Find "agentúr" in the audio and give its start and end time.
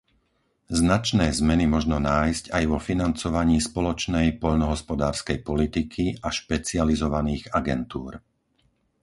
7.59-8.11